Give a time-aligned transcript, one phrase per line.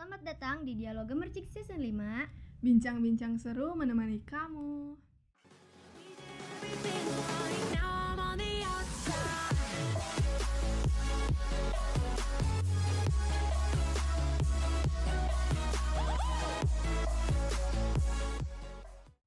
[0.00, 4.96] Selamat datang di Dialog Gemercik Season 5 Bincang-bincang seru menemani kamu.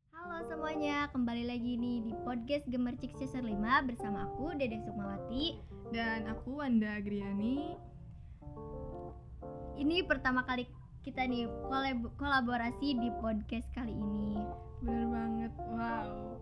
[0.09, 3.61] Halo semuanya, kembali lagi nih di podcast Gemercik Season 5
[3.93, 5.53] bersama aku Dede Sukmawati
[5.93, 7.93] Dan aku Wanda Agriani.
[9.77, 10.69] Ini pertama kali
[11.03, 14.39] kita nih kolab- kolaborasi di podcast kali ini
[14.83, 16.36] Bener banget, wow.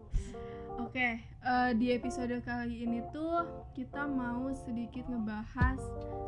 [0.81, 3.45] Oke, eh, di episode kali ini tuh
[3.77, 5.77] kita mau sedikit ngebahas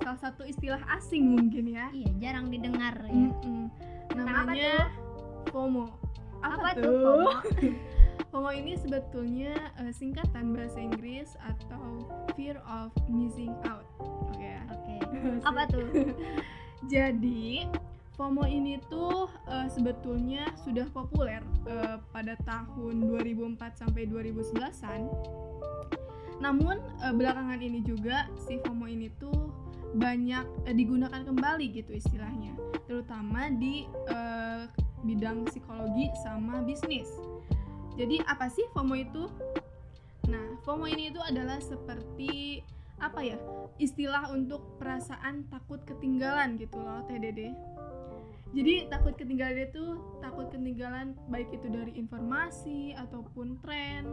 [0.06, 1.90] salah satu istilah asing mungkin ya.
[1.90, 3.34] Iya, jarang didengar ya.
[4.14, 4.94] Tentang apa Namanya
[5.50, 5.86] FOMO.
[6.46, 7.32] Apa tuh FOMO?
[8.30, 12.06] FOMO ini sebetulnya eh, singkatan bahasa Inggris atau
[12.38, 13.90] fear of missing out.
[14.06, 14.62] Oke ya.
[14.70, 14.96] Oke,
[15.50, 15.88] apa tuh?
[16.92, 17.64] Jadi
[18.14, 25.02] FOMO ini tuh eh, sebetulnya sudah populer eh, pada tahun 2004 sampai 2011-an.
[26.38, 29.34] Namun eh, belakangan ini juga si FOMO ini tuh
[29.98, 32.54] banyak eh, digunakan kembali gitu istilahnya,
[32.86, 34.70] terutama di eh,
[35.02, 37.10] bidang psikologi sama bisnis.
[37.98, 39.26] Jadi apa sih FOMO itu?
[40.30, 42.64] Nah, FOMO ini itu adalah seperti
[43.00, 43.38] apa ya?
[43.78, 47.54] Istilah untuk perasaan takut ketinggalan gitu loh, TDD.
[48.54, 54.06] Jadi takut ketinggalan itu takut ketinggalan baik itu dari informasi ataupun tren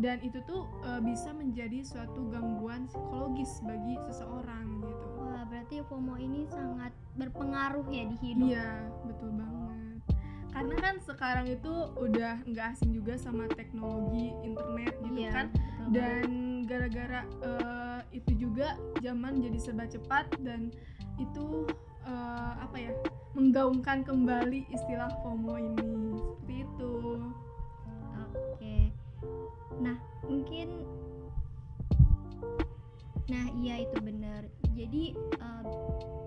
[0.00, 5.06] dan itu tuh e, bisa menjadi suatu gangguan psikologis bagi seseorang gitu.
[5.20, 8.72] Wah, berarti FOMO ini sangat berpengaruh ya di hidup Iya,
[9.04, 9.98] betul banget.
[10.48, 15.46] Karena kan sekarang itu udah nggak asing juga sama teknologi internet gitu Iya, kan.
[15.52, 15.92] banget.
[16.64, 20.72] Gara-gara eh, itu juga zaman jadi serba cepat dan
[21.20, 21.68] itu
[22.08, 22.92] eh, apa ya
[23.34, 26.94] menggaungkan kembali istilah FOMO ini seperti itu.
[28.32, 28.76] Oke.
[29.78, 30.68] Nah, mungkin
[33.24, 34.44] Nah, iya itu benar.
[34.76, 35.64] Jadi eh,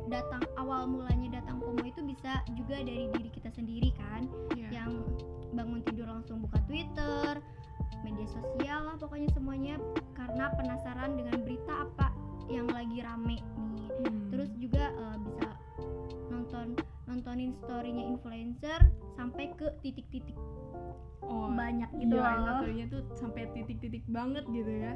[0.09, 4.25] datang awal mulanya datang FOMO itu bisa juga dari diri kita sendiri kan,
[4.57, 4.81] Ya.
[4.81, 5.05] yang
[5.53, 7.37] bangun tidur langsung buka Twitter,
[8.05, 9.75] media sosial lah pokoknya semuanya
[10.13, 12.07] karena penasaran dengan berita apa
[12.47, 13.43] yang lagi rame nih.
[14.07, 14.29] Hmm.
[14.31, 15.49] Terus juga eh, bisa
[16.31, 16.77] nonton
[17.07, 18.79] nontonin storynya influencer
[19.15, 20.35] sampai ke titik-titik
[21.27, 22.35] oh, banyak gitu iya, loh.
[22.39, 24.93] industrinya tuh sampai titik-titik banget gitu ya.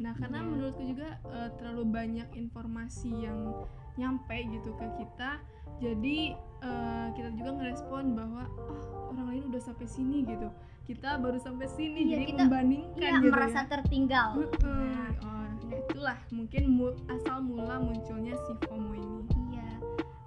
[0.00, 0.48] Nah, karena Iya.
[0.48, 5.38] menurutku juga eh, terlalu banyak informasi yang nyampe gitu ke kita.
[5.78, 6.34] Jadi
[6.64, 10.48] eh, kita juga ngerespon bahwa oh orang lain udah sampai sini gitu.
[10.84, 13.68] Kita baru sampai sini Iya, jadi kita- membandingkan Iya, gitu merasa ya.
[13.70, 14.28] tertinggal.
[14.34, 14.62] Heeh.
[14.64, 19.22] Nah, Oh, ya itulah mungkin mu- asal mula munculnya si FOMO ini.
[19.50, 19.68] Iya.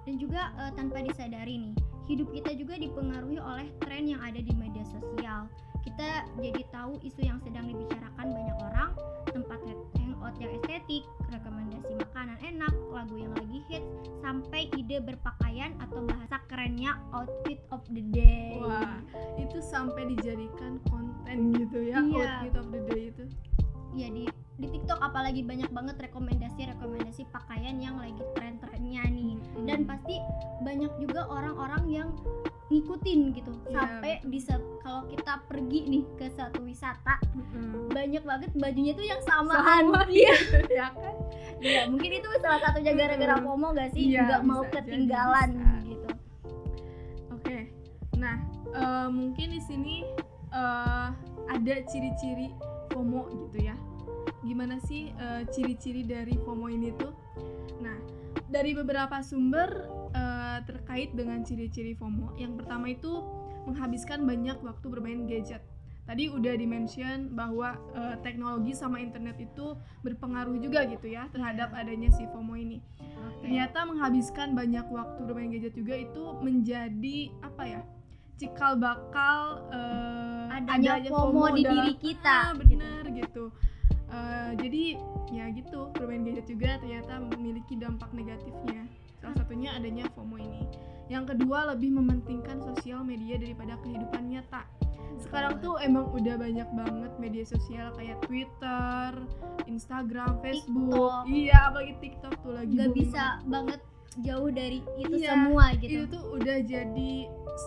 [0.02, 1.74] Dan juga eh, tanpa disadari nih,
[2.06, 5.46] hidup kita juga dipengaruhi oleh tren yang ada di media sosial.
[5.80, 8.90] Kita jadi tahu isu yang sedang dibicarakan banyak orang,
[9.26, 9.60] tempat
[9.94, 11.06] hangout yang estetik,
[12.18, 13.86] makanan enak, lagu yang lagi hits,
[14.26, 18.58] sampai ide berpakaian atau bahasa kerennya outfit of the day.
[18.58, 18.98] Wah,
[19.38, 22.42] itu sampai dijadikan konten gitu ya Iya.
[22.42, 23.22] outfit of the day itu.
[23.94, 24.24] Iya di
[24.58, 29.38] di TikTok apalagi banyak banget rekomendasi-rekomendasi pakaian yang lagi tren-trennya nih.
[29.62, 29.90] dan Hmm.
[29.94, 30.18] pasti
[30.66, 32.10] banyak juga orang-orang yang
[32.68, 37.88] ngikutin gitu Iya, sampai di se- kalau kita pergi nih ke satu wisata Mm-mm.
[37.88, 40.04] banyak banget bajunya tuh yang samaan Sama.
[40.12, 40.36] iya
[40.68, 41.14] ya kan?
[41.58, 43.34] Iya, mungkin itu salah satunya gara-gara.
[43.38, 45.74] FOMO gak sih Iya, nggak mau bisa ketinggalan bisa.
[45.82, 46.08] gitu
[47.30, 47.58] Oke.
[48.14, 48.36] Nah,
[48.70, 49.96] eh, mungkin di sini
[50.50, 51.08] eh,
[51.46, 52.52] ada ciri-ciri
[52.88, 53.76] FOMO gitu ya.
[54.40, 57.12] Gimana sih eh, ciri-ciri dari FOMO ini tuh?
[57.78, 57.96] Nah,
[58.46, 59.86] dari beberapa sumber
[60.64, 62.34] terkait dengan ciri-ciri FOMO.
[62.36, 63.22] Yang pertama itu
[63.66, 65.60] menghabiskan banyak waktu bermain gadget.
[66.08, 72.08] Tadi udah dimention bahwa eh, teknologi sama internet itu berpengaruh juga gitu ya terhadap adanya
[72.08, 72.80] si FOMO ini.
[73.44, 77.82] Ternyata menghabiskan banyak waktu bermain gadget juga itu menjadi apa ya?
[78.38, 83.50] cikal bakal eh, adanya FOMO, di dalam- diri kita Ah, bener gitu.
[84.08, 84.82] Eh, jadi
[85.28, 88.86] ya gitu bermain gadget juga ternyata memiliki dampak negatifnya.
[89.28, 90.64] Salah satunya adanya FOMO ini.
[91.12, 94.64] Yang kedua lebih mementingkan sosial media daripada kehidupan nyata.
[95.20, 99.12] Sekarang tuh emang udah banyak banget media sosial kayak Twitter,
[99.68, 101.28] Instagram, Facebook.
[101.28, 101.28] TikTok.
[101.28, 103.80] Iya, apalagi TikTok tuh lagi booming bisa banget
[104.18, 107.12] jauh dari itu Iya, semua gitu Itu tuh udah jadi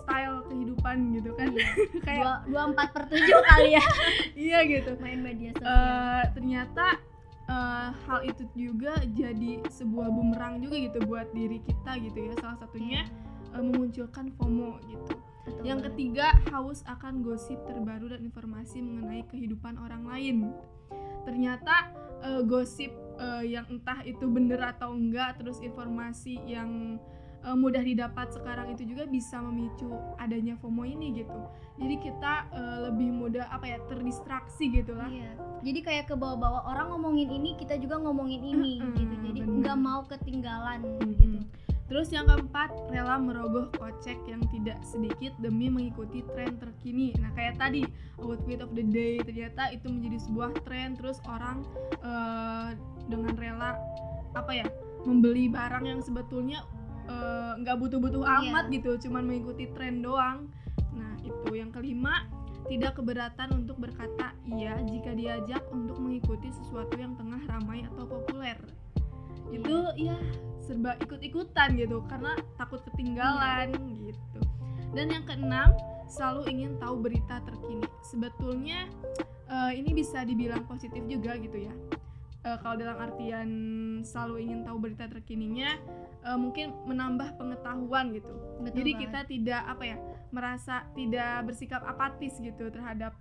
[0.01, 1.47] style kehidupan gitu kan.
[2.09, 3.85] kayak dua empat per tujuh kali ya
[4.49, 4.97] iya gitu.
[4.97, 6.85] main media sosial Eh, ternyata
[7.49, 12.57] eh, hal itu juga jadi sebuah bumerang juga gitu buat diri kita gitu ya salah
[12.61, 13.07] satunya
[13.55, 15.15] uh, memunculkan FOMO gitu.
[15.41, 15.93] Betul Yang banget.
[15.97, 20.37] ketiga, haus akan gosip terbaru dan informasi mengenai kehidupan orang lain.
[21.25, 21.89] Ternyata
[22.21, 27.01] eh, gosip eh, yang entah itu bener atau enggak, terus informasi yang
[27.41, 29.89] eh, mudah didapat sekarang itu juga bisa memicu
[30.21, 31.41] adanya FOMO ini gitu.
[31.81, 35.09] Jadi kita eh, lebih mudah apa ya terdistraksi gitu lah.
[35.09, 35.33] Iya.
[35.61, 39.15] Jadi kayak ke bawah-bawah orang ngomongin ini, kita juga ngomongin ini Mm-mm, gitu.
[39.31, 41.17] Jadi nggak mau ketinggalan Mm-mm.
[41.17, 41.39] gitu.
[41.91, 47.11] Terus yang keempat, rela merogoh kocek yang tidak sedikit demi mengikuti tren terkini.
[47.19, 47.83] Nah, kayak tadi
[48.15, 51.67] outfit of the day ternyata itu menjadi sebuah tren terus orang
[51.99, 52.79] eh,
[53.11, 53.75] dengan rela
[54.31, 54.67] apa ya?
[55.01, 56.61] membeli barang yang sebetulnya
[57.07, 58.37] eh, nggak butuh-butuh Iya.
[58.51, 60.49] amat gitu, cuman mengikuti tren doang.
[60.91, 62.25] Nah, itu yang kelima,
[62.69, 68.55] tidak keberatan untuk berkata iya jika diajak untuk mengikuti sesuatu yang tengah ramai atau populer.
[69.51, 70.15] Itu ya
[70.61, 73.73] serba ikut-ikutan gitu karena takut ketinggalan
[74.05, 74.39] gitu.
[74.93, 75.75] Dan yang keenam,
[76.07, 77.87] selalu ingin tahu berita terkini.
[78.07, 78.87] Sebetulnya
[79.51, 81.73] eh, ini bisa dibilang positif juga gitu ya.
[82.41, 83.49] Eh, kalau dalam artian
[84.01, 85.75] selalu ingin tahu berita terkininya,
[86.25, 88.33] eh, mungkin menambah pengetahuan gitu.
[88.61, 89.03] Betul Jadi banget.
[89.07, 89.97] kita tidak apa ya
[90.31, 93.13] merasa tidak bersikap apatis gitu terhadap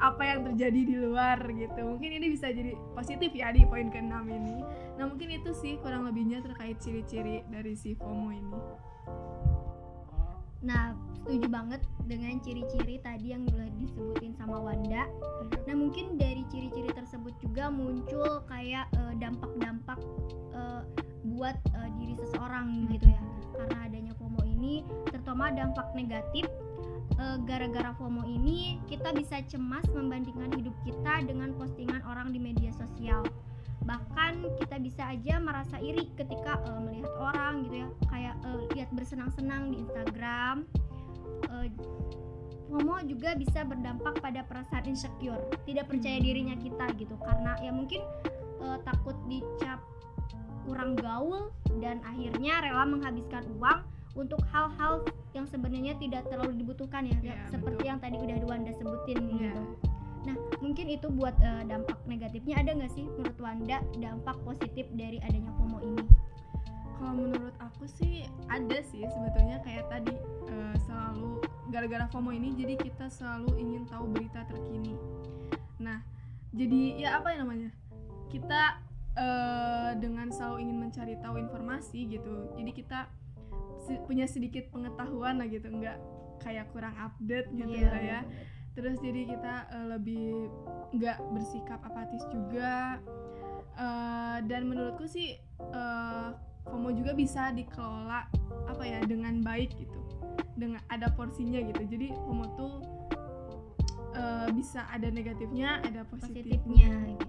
[0.00, 1.80] apa yang terjadi di luar gitu.
[1.86, 4.64] Mungkin ini bisa jadi positif ya di poin keenam ini.
[4.98, 8.58] Nah mungkin itu sih kurang lebihnya terkait ciri-ciri dari si FOMO ini.
[10.64, 15.08] Nah, setuju banget dengan ciri-ciri tadi yang udah disebutin sama Wanda.
[15.64, 19.98] Nah, mungkin dari ciri-ciri tersebut juga muncul kayak eh, dampak-dampak
[20.52, 20.82] eh,
[21.32, 23.22] buat eh, diri seseorang gitu ya.
[23.54, 26.44] Karena adanya FOMO ini, terutama dampak negatif
[27.16, 32.68] eh, gara-gara FOMO ini kita bisa cemas membandingkan hidup kita dengan postingan orang di media
[32.76, 33.24] sosial.
[33.84, 38.90] Bahkan kita bisa aja merasa iri ketika eh, melihat orang gitu ya, kayak eh, lihat
[38.92, 40.68] bersenang-senang di Instagram.
[41.54, 41.70] Eh,
[42.66, 46.26] FOMO juga bisa berdampak pada perasaan insecure, tidak percaya Hmm.
[46.26, 48.02] dirinya kita gitu, karena ya mungkin
[48.64, 49.76] eh, takut dicap
[50.64, 53.84] kurang gaul dan akhirnya rela menghabiskan uang
[54.16, 55.04] untuk hal-hal
[55.36, 57.90] yang sebenarnya tidak terlalu dibutuhkan ya, Iya, seperti betul.
[57.92, 59.52] yang tadi udah Wanda sebutin Iya.
[59.52, 59.62] gitu.
[60.24, 65.20] Nah, mungkin itu buat eh, dampak negatifnya ada nggak sih menurut Wanda dampak positif dari
[65.20, 66.04] adanya FOMO ini?
[67.74, 70.14] Aku sih ada sih sebetulnya kayak tadi
[70.46, 71.42] eh, selalu
[71.74, 74.94] gara-gara FOMO ini jadi kita selalu ingin tahu berita terkini.
[75.82, 75.98] Nah,
[76.54, 77.74] jadi ya apa ya namanya?
[78.30, 78.78] Kita
[79.18, 82.54] eh, dengan selalu ingin mencari tahu informasi gitu.
[82.54, 83.10] Jadi kita
[84.06, 85.98] punya sedikit pengetahuan lah gitu, nggak
[86.40, 88.20] kayak kurang update gitu Iya, lah ya.
[88.78, 90.46] Terus jadi kita eh, lebih
[90.94, 93.02] nggak bersikap apatis juga.
[93.74, 96.30] Eh, dan menurutku sih eh,
[96.68, 98.28] FOMO juga bisa dikelola
[98.64, 100.00] apa ya dengan baik gitu
[100.54, 102.72] dengan ada porsinya gitu jadi FOMO tuh
[104.14, 107.26] eh, bisa ada negatifnya ada positifnya, positifnya gitu.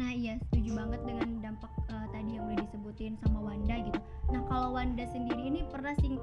[0.00, 4.00] Nah iya setuju banget dengan dampak eh, tadi yang udah disebutin sama Wanda gitu.
[4.32, 6.16] Nah kalau Wanda sendiri ini pernah sih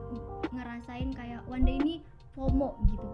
[0.49, 2.01] ngerasain kayak Wanda ini
[2.33, 3.07] FOMO gitu.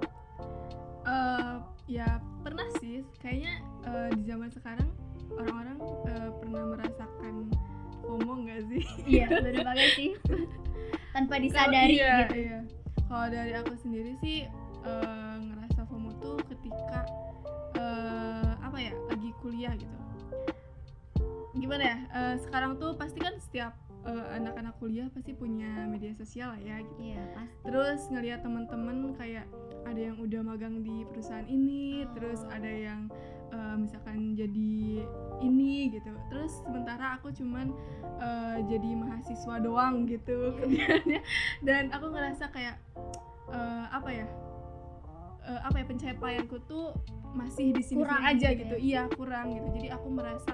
[1.06, 1.56] Eh,
[1.86, 4.90] ya pernah sih kayaknya eh, di zaman sekarang
[5.38, 5.78] orang-orang
[6.10, 7.36] eh, pernah merasakan
[8.06, 10.12] FOMO nggak sih Iya bener banget sih.
[11.14, 12.36] Tanpa disadari iya, gitu.
[12.40, 12.60] iya.
[13.06, 14.48] Kalau dari aku sendiri sih
[14.86, 17.06] eh, ngerasa FOMO tuh ketika
[17.78, 19.98] eh, apa ya lagi kuliah gitu.
[21.56, 21.98] Gimana ya?
[22.12, 23.74] eh, sekarang tuh pasti kan setiap
[24.06, 27.02] eh, anak-anak kuliah pasti punya media sosial lah ya gitu.
[27.02, 27.62] Iya pasti.
[27.66, 29.46] Terus ngelihat teman-teman kayak
[29.86, 33.10] ada yang udah magang di perusahaan ini, terus ada yang
[33.54, 35.06] eh, misalkan jadi
[35.42, 36.14] ini gitu.
[36.30, 37.74] Terus sementara aku cuman
[38.22, 41.22] eh, jadi mahasiswa doang gitu kerjaannya.
[41.66, 42.78] Dan aku ngerasa kayak
[43.50, 44.28] eh, apa ya?
[45.46, 46.98] eh, apa ya pencapaianku tuh
[47.36, 48.76] masih di sini aja gitu gitu.
[48.80, 48.82] ya?
[48.82, 49.68] Iya, kurang gitu.
[49.78, 50.54] Jadi aku merasa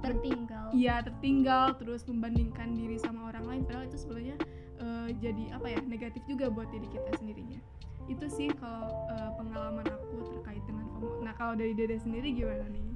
[0.00, 0.66] per- Tertinggal.
[0.72, 4.36] Iya tertinggal terus membandingkan diri sama orang lain padahal itu sebenarnya
[4.80, 7.60] eh, jadi apa ya negatif juga buat diri kita sendirinya
[8.10, 11.22] itu sih kalau eh, pengalaman aku terkait dengan FOMO.
[11.22, 12.86] Nah kalau dari Dede sendiri gimana nih?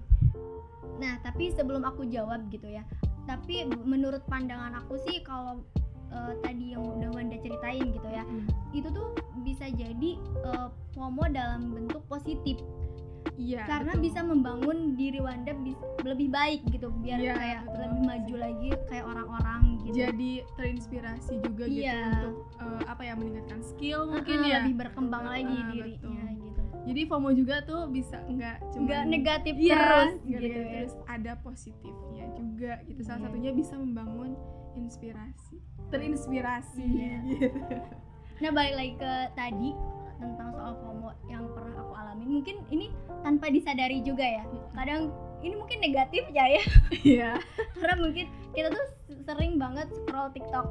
[0.96, 2.82] Nah, tapi sebelum aku jawab gitu ya.
[3.28, 5.62] Tapi menurut pandangan aku sih kalau
[6.10, 8.22] eh, tadi yang udah Wanda ceritain gitu ya,
[8.74, 12.58] itu tuh bisa jadi eh, FOMO dalam bentuk positif
[13.36, 13.62] Iya.
[13.64, 14.04] karena betul.
[14.04, 18.68] bisa membangun diri Wanda bis- lebih baik gitu biar Iya, kayak betul lebih maju lagi
[18.86, 19.94] kayak orang-orang gitu.
[19.94, 22.00] jadi terinspirasi juga gitu Iya.
[22.16, 24.56] untuk eh, apa ya meningkatkan skill mungkin ya.
[24.60, 25.92] lebih berkembang lagi Heeh, dirinya
[26.24, 26.42] betul.
[26.42, 26.62] gitu.
[26.86, 30.70] Jadi FOMO juga tuh bisa nggak cuma Nggak negatif Iya, terus gitu negatif ya.
[30.72, 33.00] terus ada positifnya juga gitu.
[33.02, 33.26] Salah Iya.
[33.26, 34.30] satunya bisa membangun
[34.76, 35.56] inspirasi
[35.88, 37.16] terinspirasi Iya.
[37.26, 37.48] gitu
[38.36, 39.70] Nah balik lagi ke tadi
[40.18, 42.24] tentang soal FOMO yang pernah aku alami.
[42.24, 42.92] Mungkin ini
[43.22, 44.44] tanpa disadari juga ya.
[44.72, 45.12] Kadang
[45.44, 46.62] ini mungkin negatif ya ya.
[47.06, 47.30] iya
[47.76, 48.86] Karena mungkin kita tuh
[49.24, 50.66] sering banget scroll TikTok.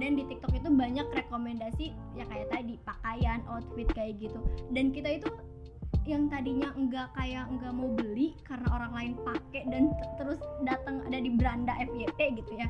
[0.00, 4.40] Dan di TikTok itu banyak rekomendasi ya kayak tadi pakaian, outfit kayak gitu.
[4.72, 5.28] Dan kita itu
[6.08, 11.18] yang tadinya enggak kayak enggak mau beli karena orang lain pakai dan terus datang ada
[11.20, 12.66] di beranda FYP gitu ya.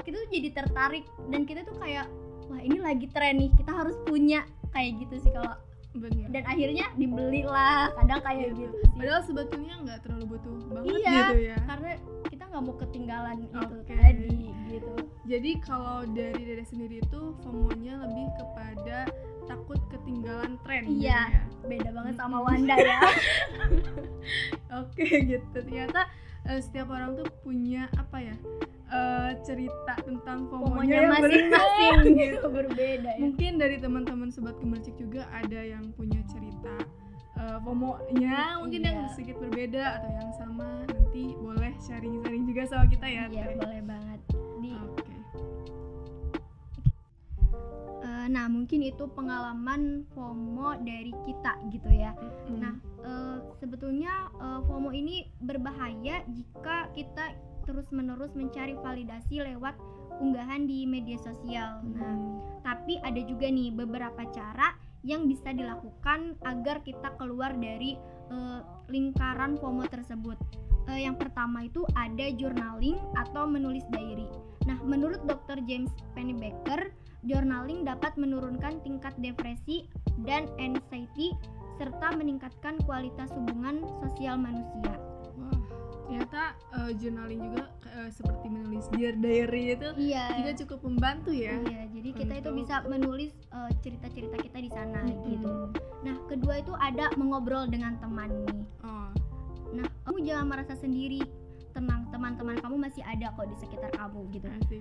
[0.00, 2.08] Kita tuh jadi tertarik dan kita tuh kayak
[2.46, 5.54] wah ini lagi tren nih, kita harus punya kayak gitu sih kalau
[5.92, 8.68] benar dan akhirnya dibeli lah kadang kayak Gitu.
[8.68, 8.90] gitu sih.
[8.94, 11.16] padahal sebetulnya nggak terlalu butuh banget Iya.
[11.16, 11.90] gitu ya karena
[12.26, 13.94] kita nggak mau ketinggalan itu Oke.
[13.94, 14.94] tadi gitu
[15.24, 18.98] jadi kalau dari dede sendiri itu FOMO-nya lebih kepada
[19.44, 21.20] takut ketinggalan tren gitu Iya.
[21.24, 21.42] ya.
[21.64, 22.38] beda banget sama.
[22.40, 22.98] Wanda ya
[24.76, 26.06] Oke gitu ternyata
[26.44, 28.36] eh, setiap orang tuh punya apa ya
[28.88, 30.46] eh, cerita tentang
[30.84, 36.74] yang masing-masing gitu berbeda ya Mungkin dari teman-teman sobat kemercik juga ada yang punya cerita
[37.34, 39.10] eh, FOMO-nya mungkin yang Iya.
[39.12, 43.24] sedikit berbeda atau yang sama nanti boleh sharing-sharing juga sama kita ya.
[43.26, 44.20] iya boleh banget
[44.58, 45.14] di Oke.
[48.02, 52.58] eh, nah mungkin itu pengalaman FOMO dari kita gitu ya Mm-mm.
[52.58, 57.34] Nah, eh, sebetulnya eh, FOMO ini berbahaya jika kita
[57.66, 59.74] terus-menerus mencari validasi lewat
[60.22, 61.82] unggahan di media sosial.
[61.92, 62.40] Nah, Hmm.
[62.64, 64.72] tapi ada juga nih beberapa cara
[65.04, 70.34] yang bisa dilakukan agar kita keluar dari eh, lingkaran FOMO tersebut.
[70.90, 74.26] Eh, yang pertama itu ada journaling atau menulis diary.
[74.66, 75.62] Nah, menurut Dr.
[75.62, 76.90] James Pennebaker,
[77.22, 79.86] journaling dapat menurunkan tingkat depresi
[80.26, 81.30] dan anxiety
[81.78, 84.98] serta meningkatkan kualitas hubungan sosial manusia.
[86.06, 90.24] Ternyata eh, journaling juga eh, seperti menulis dear diary itu Iya.
[90.38, 91.58] juga cukup membantu ya.
[91.60, 95.26] Iya, jadi kita itu Untuk- bisa menulis eh, cerita-cerita kita di sana Mm-mm.
[95.28, 95.50] gitu.
[96.02, 98.62] Nah, kedua itu ada mengobrol dengan teman nih.
[98.80, 99.10] Oh,
[99.66, 101.26] Nah, kamu jangan merasa sendiri.
[101.76, 104.48] Tenang, teman-teman kamu masih ada kok di sekitar kamu gitu.
[104.50, 104.80] asik.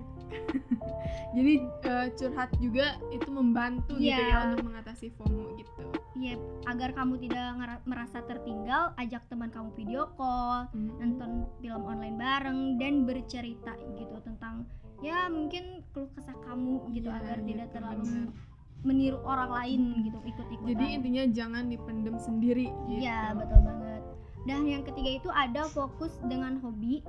[1.36, 4.24] Jadi eh, curhat juga itu membantu gitu Iya.
[4.24, 5.84] ya untuk mengatasi FOMO gitu.
[6.16, 7.44] Iya, agar kamu tidak
[7.84, 14.64] merasa tertinggal, ajak teman kamu video call, nonton film online bareng dan bercerita gitu tentang
[15.04, 18.28] ya mungkin keluh kesah kamu gitu Iya, agar tidak gitu, terlalu benar.
[18.82, 20.70] meniru orang lain gitu ikut-ikutan.
[20.72, 23.04] Jadi intinya jangan dipendem sendiri gitu.
[23.04, 23.95] Iya, betul banget.
[24.46, 27.02] Dan yang ketiga itu ada fokus dengan hobi.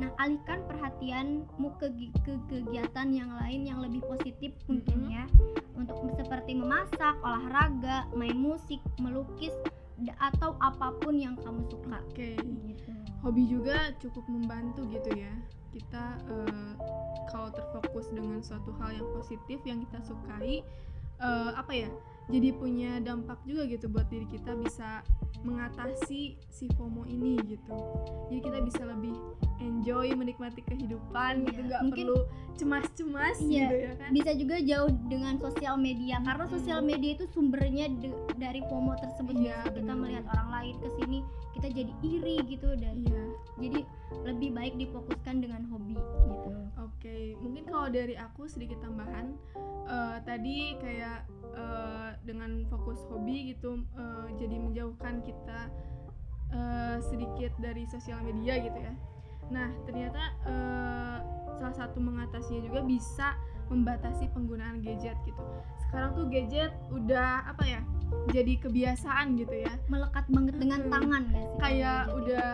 [0.00, 1.92] Nah, alihkan perhatianmu ke,
[2.24, 5.24] ke kegiatan yang lain yang lebih positif mungkin ya.
[5.76, 9.52] Untuk seperti memasak, olahraga, main musik, melukis
[10.16, 12.00] atau apa pun yang kamu suka.
[12.08, 12.32] Oke.
[12.40, 12.92] Gitu.
[13.20, 15.32] Hobi juga cukup membantu gitu ya.
[15.76, 16.72] Kita eh,
[17.28, 20.64] kalau terfokus dengan suatu hal yang positif yang kita sukai
[21.20, 21.90] eh, apa ya?
[22.30, 25.02] Jadi punya dampak juga gitu buat diri kita bisa
[25.42, 27.74] mengatasi si FOMO ini gitu.
[28.30, 29.14] Jadi kita bisa lebih
[29.60, 32.18] enjoy menikmati kehidupan gitu Iya, nggak mungkin- perlu
[32.56, 34.10] cemas-cemas Iya, gitu ya kan.
[34.12, 36.52] Bisa juga jauh dengan sosial media karena Mhm.
[36.52, 37.88] sosial media itu sumbernya
[38.36, 39.32] dari FOMO tersebut.
[39.32, 41.18] Iya, Biasa kita melihat orang lain ke sini,
[41.52, 43.22] kita jadi iri gitu dan Iya.
[43.58, 43.80] jadi
[44.22, 46.50] lebih baik difokuskan dengan hobi gitu.
[46.80, 49.36] Oke, mungkin kalau dari aku sedikit tambahan
[49.86, 55.66] eh, tadi kayak eh, dengan fokus hobi gitu eh, jadi menjauhkan kita
[56.50, 58.94] eh, sedikit dari sosial media gitu ya.
[59.50, 61.16] Nah ternyata eh,
[61.58, 63.36] salah satu mengatasinya juga bisa
[63.68, 65.42] membatasi penggunaan gadget gitu.
[65.86, 67.80] Sekarang tuh gadget udah apa ya?
[68.34, 69.70] Jadi kebiasaan gitu ya.
[69.86, 70.90] Melekat banget dengan Mhm.
[70.90, 71.58] tangan gak sih?
[71.60, 72.50] Kayak gadget udah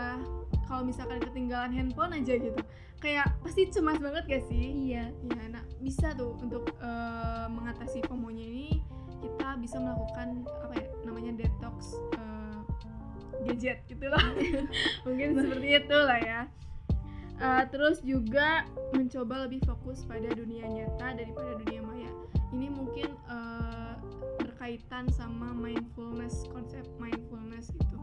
[0.67, 2.61] kalau misalkan ketinggalan handphone aja gitu.
[2.97, 4.93] Kayak pasti cemas banget gak sih?
[4.93, 5.09] Iya.
[5.09, 8.81] Ya, nah bisa tuh untuk eh, mengatasi FOMO-nya ini
[9.17, 12.59] kita bisa melakukan apa ya namanya detox eh,
[13.41, 14.21] gadget gitu lah.
[15.07, 16.41] Mungkin seperti itu lah ya.
[17.37, 18.65] Eh, terus juga
[18.97, 22.11] mencoba lebih fokus pada dunia nyata daripada dunia maya.
[22.49, 23.93] Ini mungkin eh,
[24.41, 27.97] berkaitan sama mindfulness, konsep mindfulness gitu.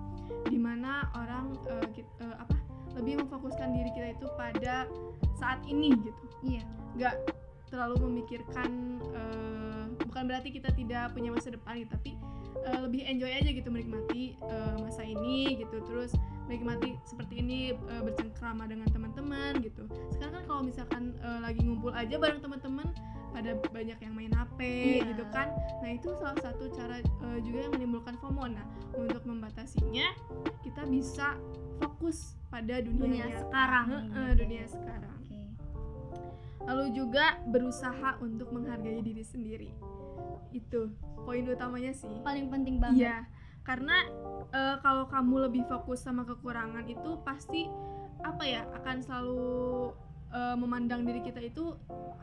[0.47, 2.55] Di mana orang eh, kit- eh, apa
[2.95, 4.87] lebih memfokuskan diri kita itu pada
[5.35, 6.63] saat ini gitu Iya.
[6.95, 7.17] nggak
[7.75, 12.13] terlalu memikirkan eh, bukan berarti kita tidak punya masa depan gitu, tapi
[12.65, 16.15] lebih enjoy aja gitu menikmati eh, masa ini gitu terus
[16.45, 19.89] menikmati seperti ini eh, bercengkrama dengan teman-teman gitu.
[20.13, 22.89] Sekarang kan kalau misalkan eh, lagi ngumpul aja bareng teman-teman
[23.35, 25.11] pada banyak yang main HP Iya.
[25.11, 25.51] gitu kan.
[25.83, 28.45] Nah itu salah satu cara eh, juga yang menimbulkan FOMO.
[28.47, 30.07] Nah untuk membatasinya
[30.61, 31.35] kita bisa
[31.83, 33.87] fokus pada dunia, Dunia sekarang.
[33.91, 34.41] Heeh, gitu.
[34.47, 35.19] dunia sekarang.
[36.65, 39.69] Lalu juga berusaha untuk menghargai diri sendiri.
[40.49, 40.95] Itu
[41.27, 42.09] poin utamanya sih.
[42.25, 43.05] Paling penting banget.
[43.05, 43.19] Iya
[43.65, 43.97] karena
[44.53, 47.67] eh, kalau kamu lebih fokus sama kekurangan itu pasti
[48.25, 49.93] apa ya akan selalu
[50.33, 51.75] eh, memandang diri kita itu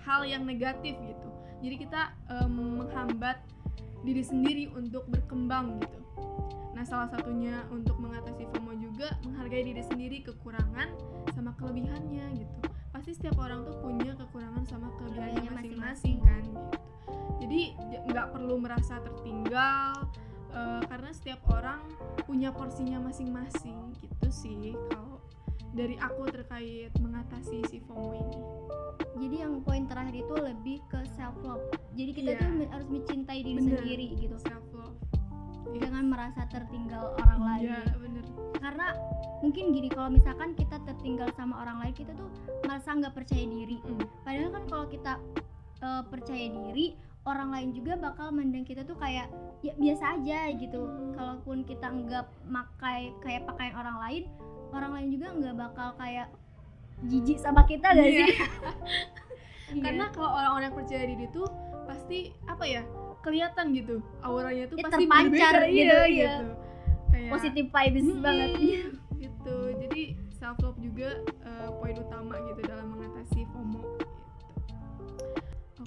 [0.05, 1.29] hal yang negatif gitu.
[1.61, 3.37] Jadi kita em, menghambat
[4.01, 5.99] diri sendiri untuk berkembang gitu.
[6.73, 10.89] Nah salah satunya untuk mengatasi FOMO juga menghargai diri sendiri kekurangan
[11.37, 12.57] sama kelebihannya gitu.
[12.89, 16.17] Pasti setiap orang tuh punya kekurangan sama kelebihannya masing-masing.
[16.25, 16.77] kan gitu.
[17.45, 17.61] Jadi
[18.09, 20.09] nggak perlu merasa tertinggal
[20.51, 21.79] eh, karena setiap orang
[22.23, 25.19] punya porsinya masing-masing gitu sih kalau
[25.71, 28.39] dari aku terkait mengatasi si FOMO ini.
[29.21, 32.39] Jadi yang poin terakhir itu lebih ke self love jadi kita Iya.
[32.39, 33.79] tuh harus mencintai diri Bener.
[33.79, 34.35] sendiri gitu.
[34.39, 34.95] Self love
[35.71, 37.63] jangan merasa tertinggal orang lain.
[37.71, 38.25] iya bener.
[38.59, 38.87] Karena
[39.39, 42.27] mungkin gini kalau misalkan kita tertinggal sama orang lain kita tuh
[42.61, 43.77] merasa nggak percaya diri.
[43.81, 44.05] Mm.
[44.21, 45.13] padahal kan kalau kita
[45.81, 46.87] eh, percaya diri
[47.23, 49.29] orang lain juga bakal mandang kita tuh kayak
[49.61, 51.13] ya biasa aja gitu Hmm.
[51.13, 54.23] kalaupun kita nggak makai kayak pakaian orang lain
[54.71, 56.27] orang lain juga nggak bakal kayak
[57.03, 58.25] jijik sama kita gak Iya.
[58.25, 58.33] sih
[59.71, 59.81] Iya.
[59.81, 61.47] karena kalau orang-orang yang percaya diri tuh
[61.83, 62.81] pasti apa ya
[63.21, 66.25] kelihatan gitu auranya tuh Ya, pasti terpancar berbeda, gitu, iya, iya.
[66.33, 66.47] gitu.
[67.07, 68.49] Kayak, positif vibes Mm-mm, banget
[69.19, 70.01] gitu jadi
[70.31, 72.87] self love juga eh, poin utama gitu dalam.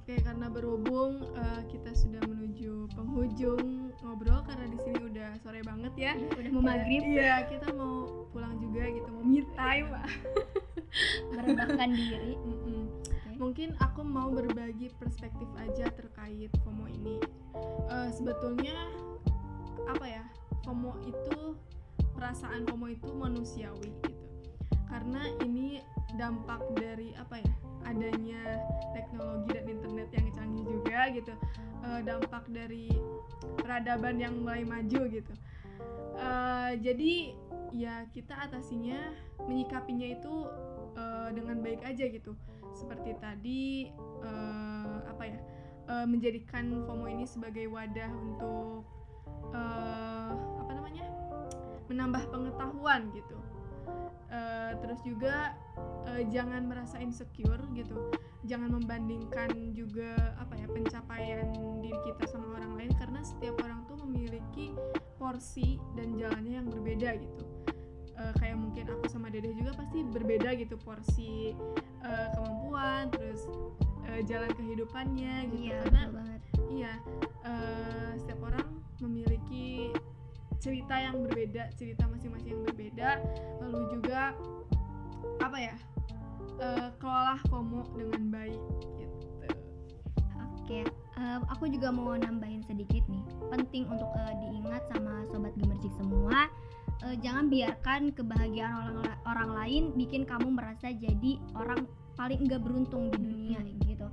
[0.05, 5.97] Oke karena berhubung eh, kita sudah menuju penghujung ngobrol karena di sini udah sore banget
[5.97, 9.89] ya udah mau maghrib iya kita mau pulang juga gitu mau me time
[11.33, 12.85] merebahkan diri Mm-mm.
[13.41, 17.19] Mungkin aku mau berbagi perspektif aja terkait FOMO ini.
[17.89, 18.77] Eh, sebetulnya
[19.89, 20.25] apa ya?
[20.69, 21.57] FOMO itu
[22.13, 24.21] perasaan FOMO itu manusiawi gitu.
[24.87, 25.83] Karena ini
[26.15, 27.55] dampak dari apa ya?
[27.85, 28.65] Adanya
[28.97, 31.33] teknologi dan internet yang canggih juga gitu.
[31.85, 32.89] Eh, dampak dari
[33.61, 35.35] peradaban yang mulai maju gitu.
[36.15, 37.13] Eh, jadi
[37.75, 39.13] ya kita atasinya
[39.45, 40.35] menyikapinya itu
[40.95, 42.33] eh, dengan baik aja gitu
[42.75, 43.91] seperti tadi
[44.23, 45.39] eh, apa ya
[45.91, 48.87] eh, menjadikan FOMO ini sebagai wadah untuk
[49.53, 51.07] eh, apa namanya
[51.91, 53.37] menambah pengetahuan gitu
[54.35, 55.55] Eh, terus juga
[56.11, 58.11] eh, jangan merasa insecure gitu.
[58.45, 63.97] Jangan membandingkan juga apa ya pencapaian diri kita sama orang lain karena setiap orang tuh
[64.03, 64.75] memiliki
[65.17, 67.45] porsi dan jalannya yang berbeda gitu.
[68.15, 71.55] Eh, kayak mungkin aku sama Dede juga pasti berbeda gitu porsi
[72.03, 73.47] eh, kemampuan terus
[74.11, 75.71] eh, jalan kehidupannya gitu.
[75.71, 76.03] Iya karena
[76.75, 76.93] iya
[77.47, 78.67] eh, setiap orang
[78.99, 79.34] memiliki
[80.65, 83.21] cerita yang berbeda cerita masing-masing yang berbeda
[83.61, 84.33] lalu juga
[85.45, 85.77] apa ya
[86.65, 88.63] eh, kelola FOMO dengan baik
[88.97, 89.25] gitu
[90.65, 90.81] Oke,
[91.21, 93.21] eh, aku juga mau nambahin sedikit nih.
[93.53, 96.49] Penting untuk eh, diingat sama sobat gemercik semua,
[97.05, 101.85] eh, jangan biarkan kebahagiaan orang orang lain bikin kamu merasa jadi orang
[102.17, 104.09] paling enggak beruntung di dunia gitu.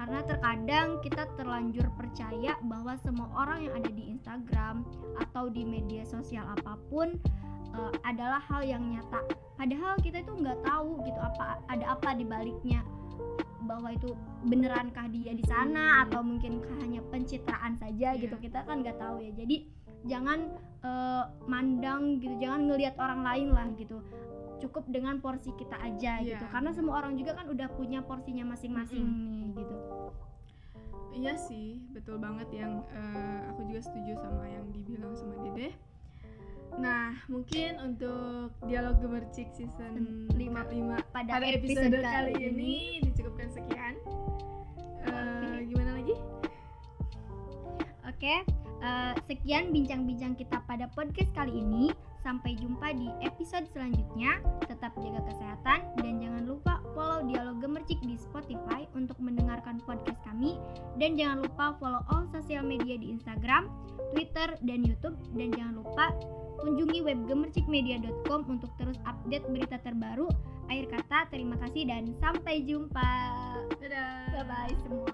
[0.00, 4.80] Karena terkadang kita terlanjur percaya bahwa semua orang yang ada di Instagram
[5.20, 7.20] atau di media sosial apa pun
[7.76, 9.20] eh, adalah hal yang nyata.
[9.60, 12.80] Padahal kita itu nggak tahu gitu apa ada apa di baliknya.
[13.68, 14.16] Bahwa itu
[14.48, 18.24] benerankah dia di sana atau mungkinkah hanya pencitraan saja Iya.
[18.24, 18.40] gitu.
[18.40, 19.36] Kita kan nggak tahu ya.
[19.36, 19.68] Jadi
[20.08, 20.48] jangan
[20.80, 24.00] eh, mandang gitu jangan ngelihat orang lain lah gitu
[24.60, 26.36] cukup dengan porsi kita aja Iya.
[26.36, 29.76] gitu karena semua orang juga kan udah punya porsinya masing-masing nih gitu
[31.10, 35.74] Iya sih, betul banget yang eh, aku juga setuju sama yang dibilang sama Dede.
[36.78, 40.62] Nah, mungkin untuk dialog gemercik season Lima.
[40.70, 43.98] 5 pada, pada episode, kali ini dicukupkan sekian.
[45.02, 46.14] Eh, gimana lagi?
[48.06, 48.34] Oke,
[48.80, 51.90] eh, sekian bincang-bincang kita pada podcast kali ini.
[52.20, 54.44] Sampai jumpa di episode selanjutnya.
[54.68, 60.60] Tetap jaga kesehatan dan jangan lupa follow Dialog Gemercik di Spotify untuk mendengarkan podcast kami
[61.00, 63.72] dan jangan lupa follow all sosial media di Instagram,
[64.12, 66.12] Twitter, dan YouTube dan jangan lupa
[66.60, 70.28] kunjungi web gemercikmedia.com untuk terus update berita terbaru.
[70.68, 73.10] Akhir kata, terima kasih dan sampai jumpa.
[73.80, 74.44] Dadah.
[74.44, 75.12] Bye bye semua.